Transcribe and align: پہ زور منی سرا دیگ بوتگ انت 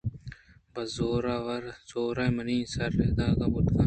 پہ 0.73 0.81
زور 1.95 2.17
منی 2.35 2.59
سرا 2.73 3.07
دیگ 3.17 3.41
بوتگ 3.51 3.55
انت 3.73 3.77